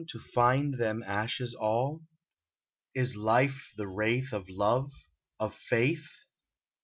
To 0.07 0.19
find 0.19 0.79
them 0.79 1.03
ashes 1.05 1.53
all? 1.53 2.01
Is 2.95 3.15
life 3.15 3.71
the 3.77 3.87
wraith 3.87 4.33
of 4.33 4.49
love— 4.49 4.91
of 5.39 5.53
faith 5.53 6.09